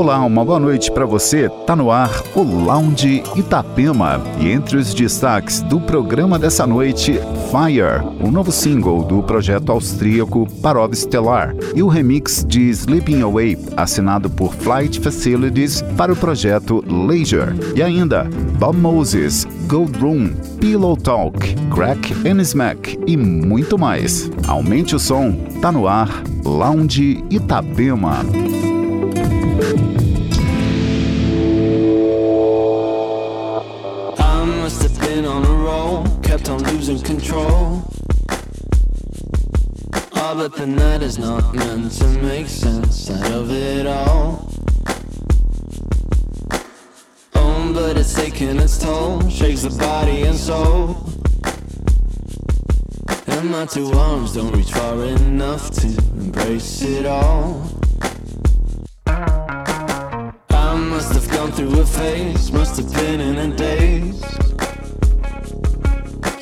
[0.00, 1.50] Olá, uma boa noite para você.
[1.66, 4.18] Tá no ar o Lounge Itapema.
[4.40, 7.20] E entre os destaques do programa dessa noite,
[7.50, 13.58] Fire, o novo single do projeto austríaco Parov Stellar, e o remix de Sleeping Away,
[13.76, 17.52] assinado por Flight Facilities para o projeto Leisure.
[17.76, 18.24] E ainda,
[18.58, 21.38] Bob Moses, Gold Room, Pillow Talk,
[21.74, 24.30] Crack and Smack e muito mais.
[24.48, 28.20] Aumente o som, tá no ar, Lounge Itapema.
[40.40, 44.50] But the night is not meant to make sense out of it all.
[47.34, 50.96] Oh, but it's taking its toll, shakes the body and soul.
[53.26, 57.70] And my two arms don't reach far enough to embrace it all.
[59.06, 64.59] I must have gone through a phase, must have been in a daze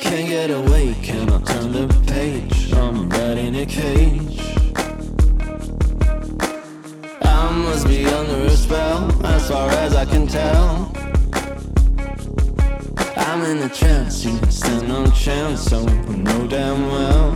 [0.09, 2.73] can't get away, cannot turn the page.
[2.73, 4.39] I'm right in a cage.
[7.21, 10.91] I must be under a spell, as far as I can tell.
[13.17, 17.35] I'm in a trance, you stand no chance, so I know damn well.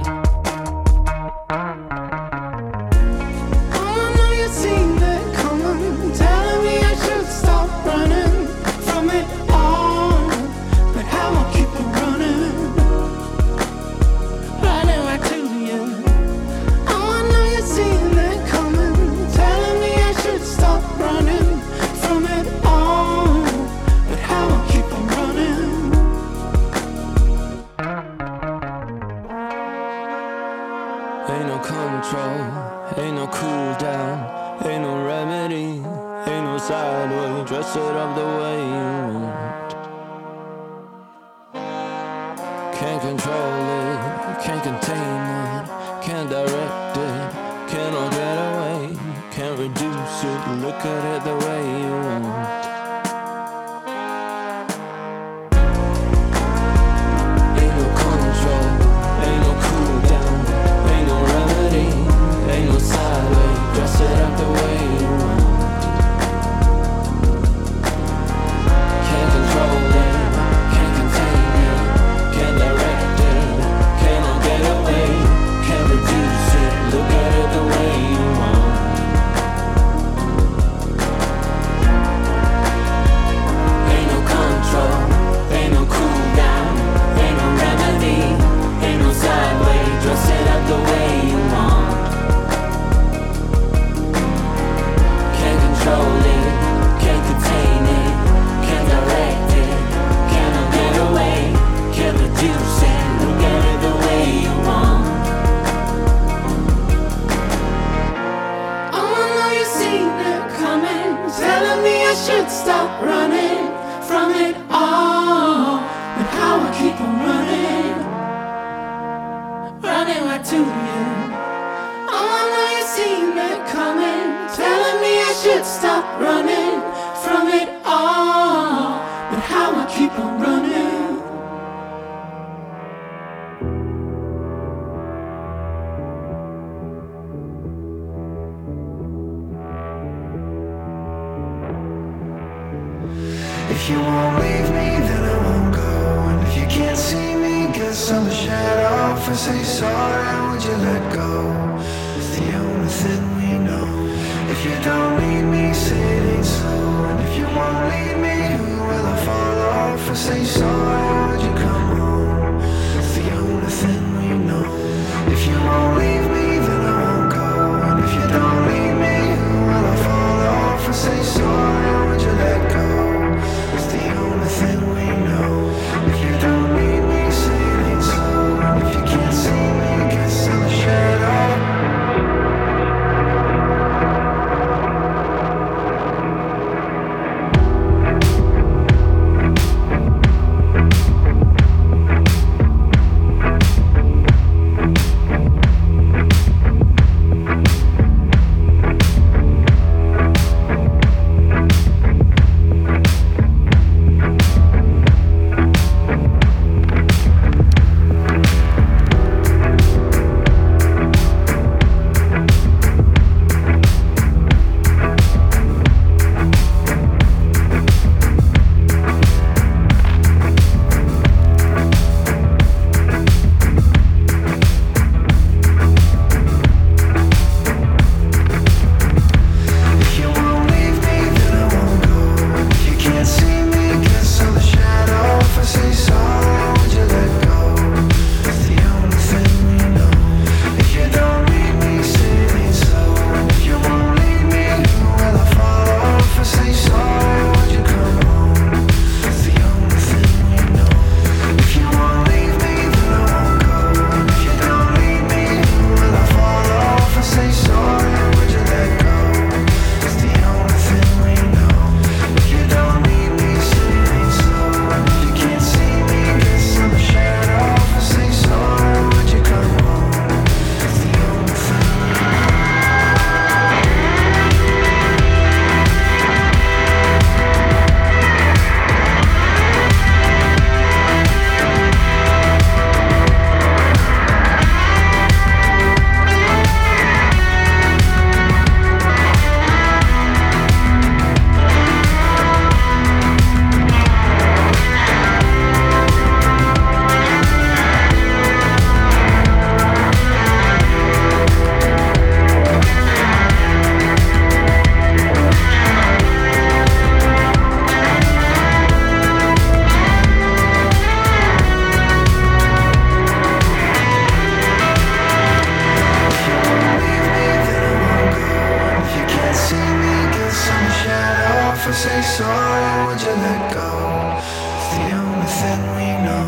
[321.91, 323.91] I say sorry, would you let go?
[324.39, 326.47] It's the only thing we know.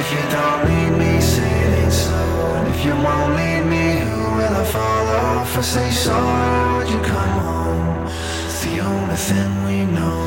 [0.00, 2.56] If you don't need me, sailing slow.
[2.56, 5.42] And if you won't need me, who will I follow?
[5.42, 8.08] If I say sorry, would you come home?
[8.48, 10.24] It's the only thing we know.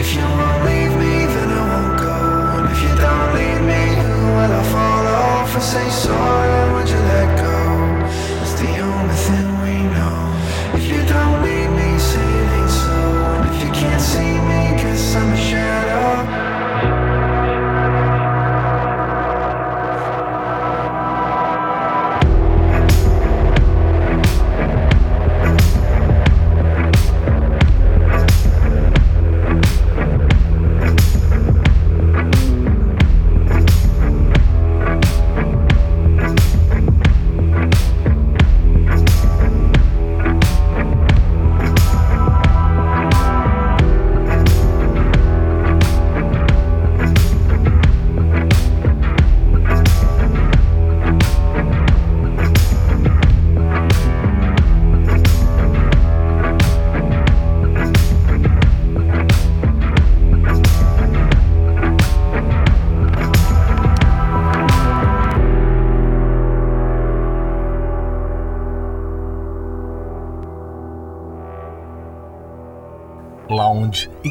[0.00, 2.16] If you won't leave me, then I won't go.
[2.56, 5.44] And if you don't need me, who will I follow?
[5.44, 7.29] If I say sorry, would you let go?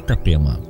[0.09, 0.68] Itapema.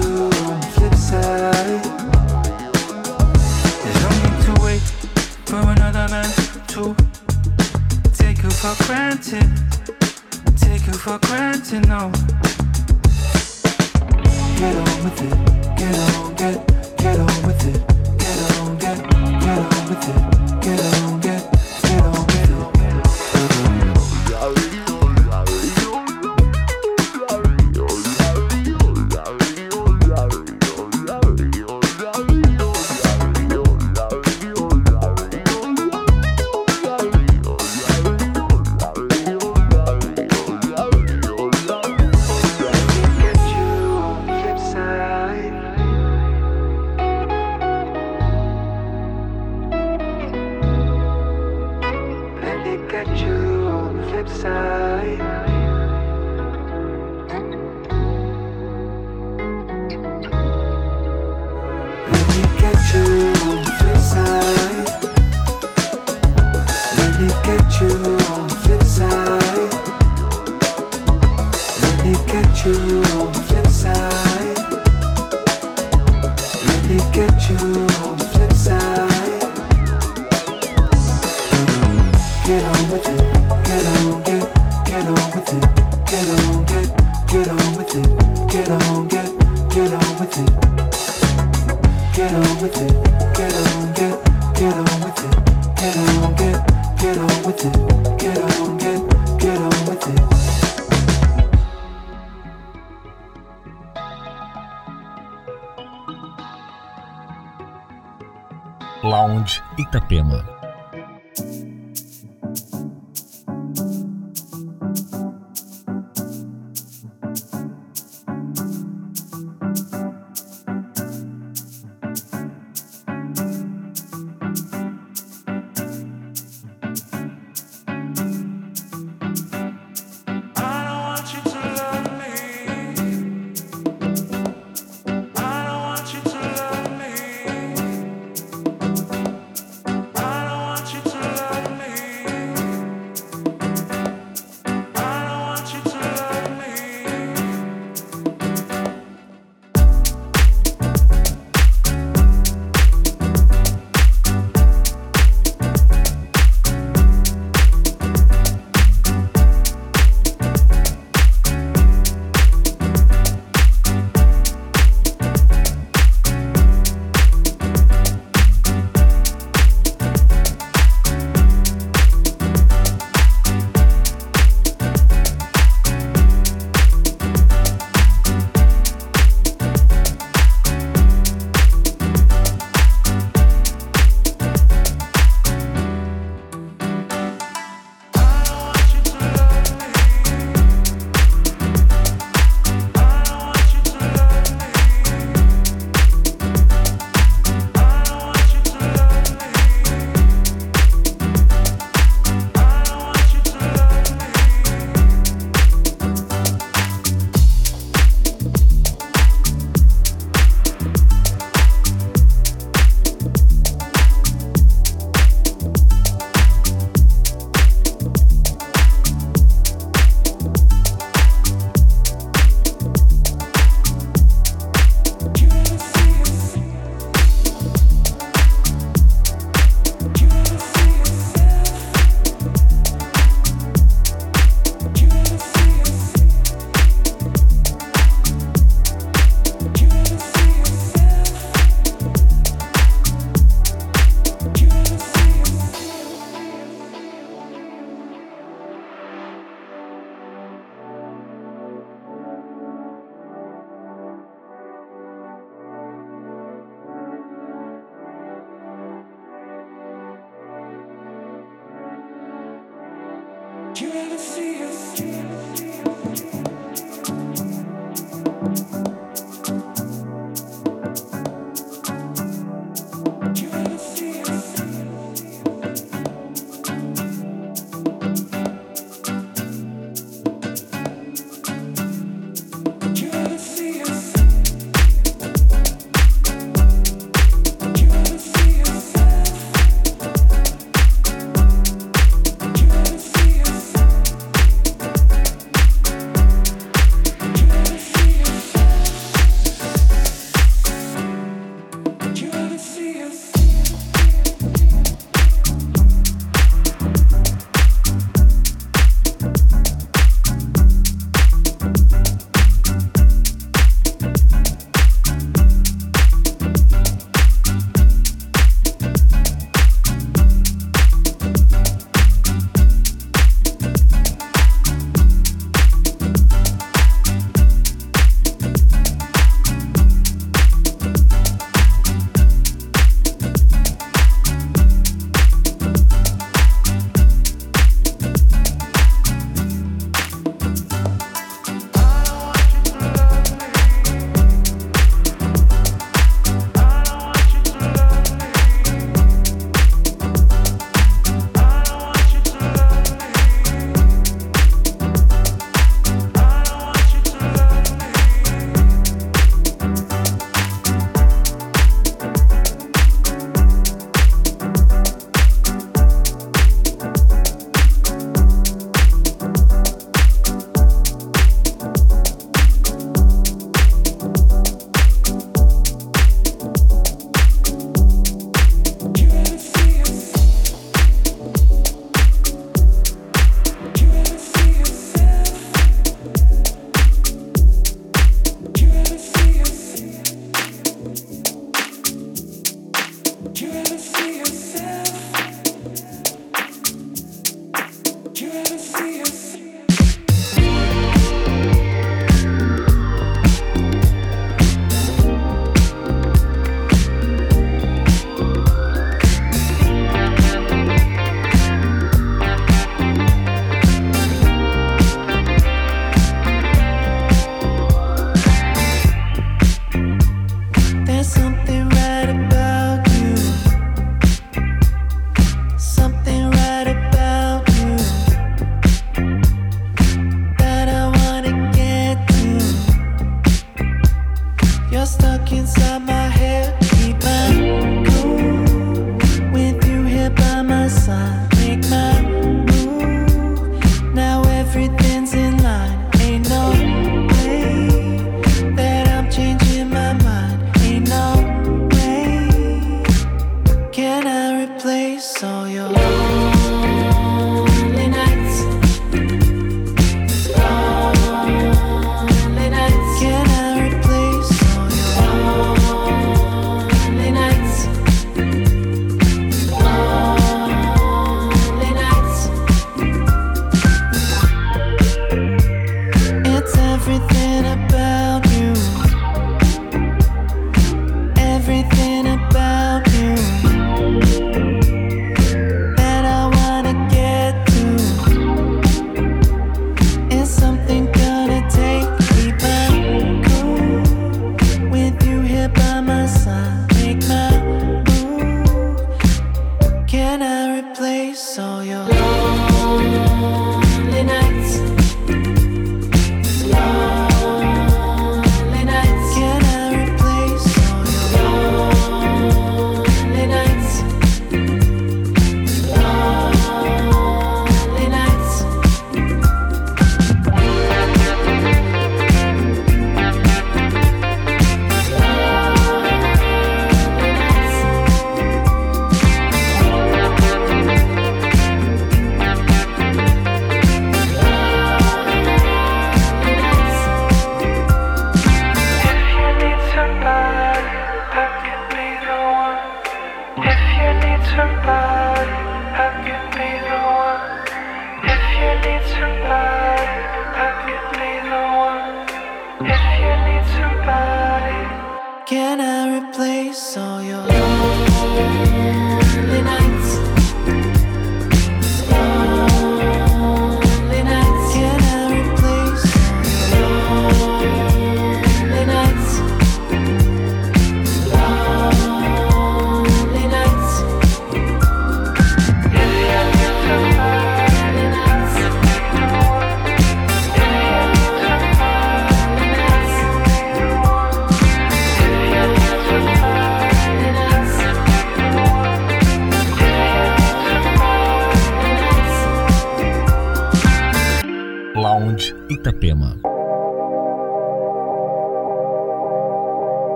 [0.00, 1.84] on the flip side.
[3.82, 4.82] There's no need to wait
[5.46, 6.30] for another man
[6.68, 6.94] to
[8.12, 9.48] take you for granted.
[10.56, 12.10] Take you for granted, no.
[14.58, 15.34] Get on with it,
[15.78, 16.56] get on, get,
[16.98, 17.80] get on with it,
[18.18, 18.98] get on, get,
[19.40, 20.33] get on with it.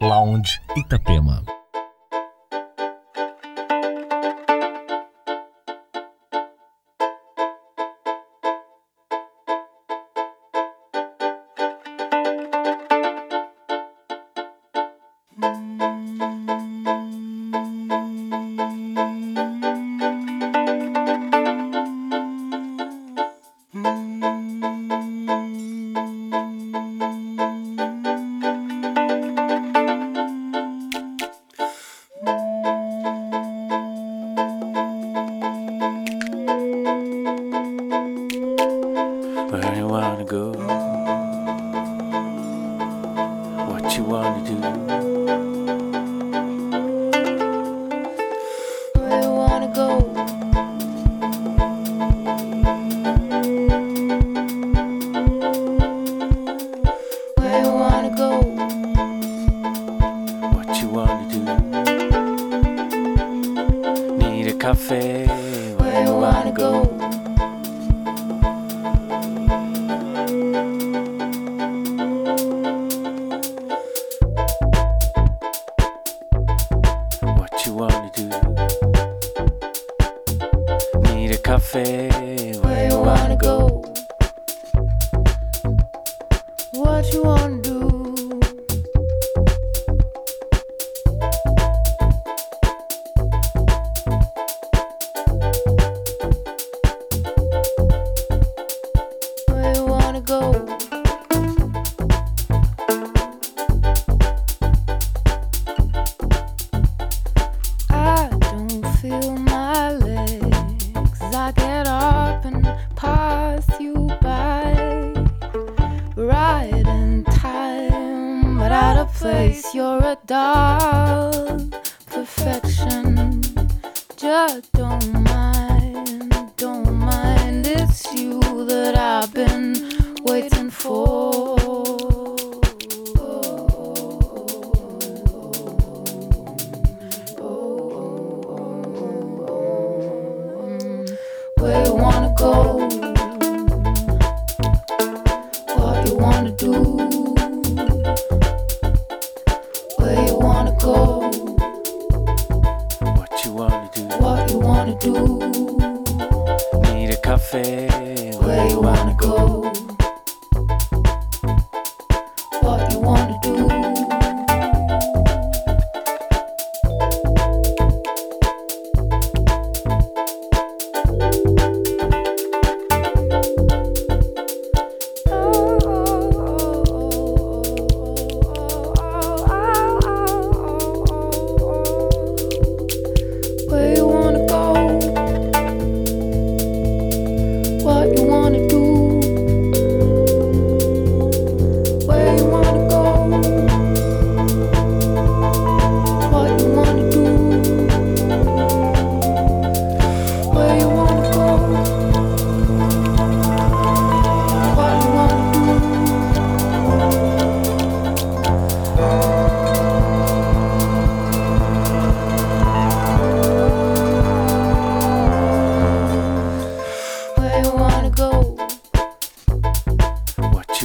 [0.00, 1.55] Lounge Itapema.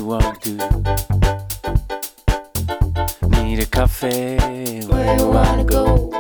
[0.02, 0.52] you want to.
[3.30, 4.38] Need a cafe
[4.88, 6.11] where you wanna go.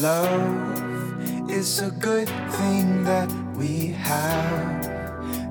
[0.00, 4.86] Love is a good thing that we have.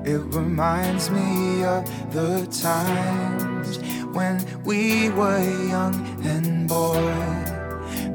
[0.04, 3.78] It reminds me of the times
[4.12, 5.94] when we were young
[6.24, 7.14] and boy,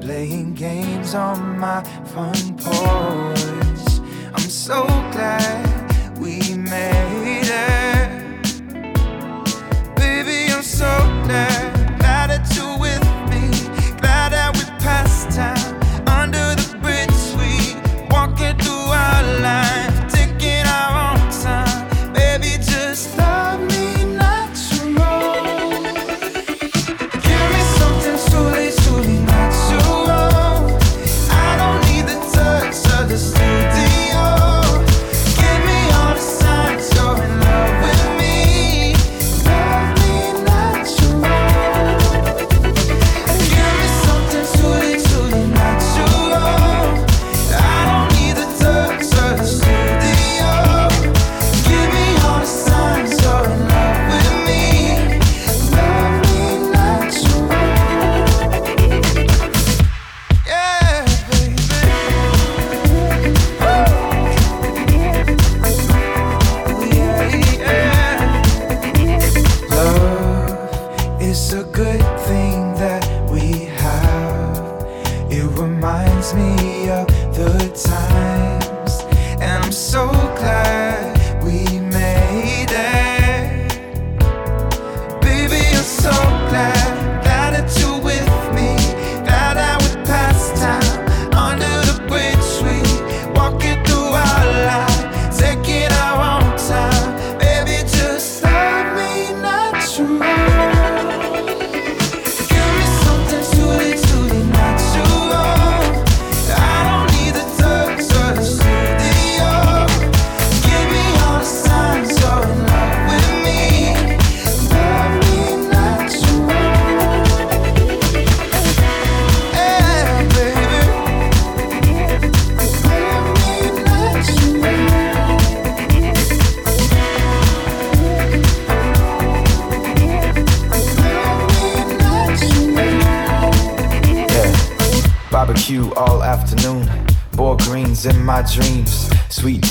[0.02, 4.02] playing games on my front porch.
[4.34, 4.84] I'm so
[5.14, 5.65] glad.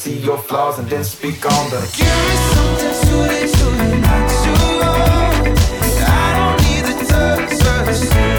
[0.00, 1.82] See your flaws and then speak on them.
[1.94, 4.02] Give me something.
[6.02, 8.29] I don't need the touch studio.